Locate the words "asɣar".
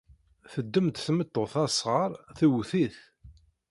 1.65-2.11